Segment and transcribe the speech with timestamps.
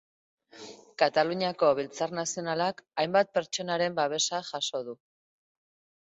[1.01, 4.97] Kataluniako Biltzar Nazionalak hainbat pertsonaren babesa jaso du.